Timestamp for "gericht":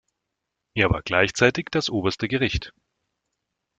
2.27-2.73